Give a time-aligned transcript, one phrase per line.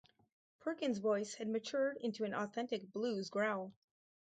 [0.61, 3.71] Perkins' voice had matured into an authentic blues growl.